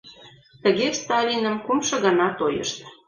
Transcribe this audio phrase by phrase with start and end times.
[0.63, 2.77] Тыге Сталиным кумшо гана тойышт.